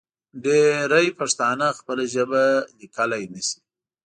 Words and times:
ډېری 0.43 1.07
پښتانه 1.19 1.67
خپله 1.79 2.03
ژبه 2.13 2.43
لیکلی 2.79 3.23
نشي. 3.33 3.57